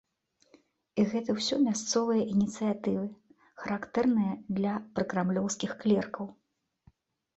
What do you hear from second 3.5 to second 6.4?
характэрныя для пракрамлёўскіх клеркаў.